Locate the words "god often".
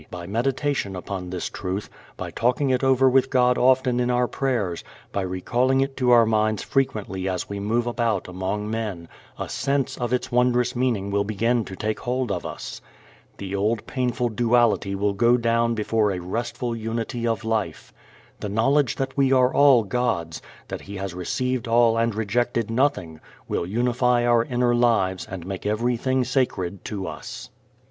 3.29-3.99